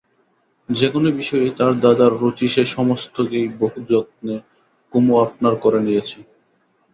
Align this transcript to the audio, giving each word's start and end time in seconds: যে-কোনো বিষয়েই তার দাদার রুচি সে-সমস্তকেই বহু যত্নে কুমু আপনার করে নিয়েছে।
যে-কোনো 0.69 1.09
বিষয়েই 1.11 1.51
তার 1.57 1.73
দাদার 1.81 2.11
রুচি 2.19 2.47
সে-সমস্তকেই 2.47 3.47
বহু 3.59 3.79
যত্নে 3.89 4.35
কুমু 4.93 5.13
আপনার 5.25 5.53
করে 5.63 5.79
নিয়েছে। 5.79 6.17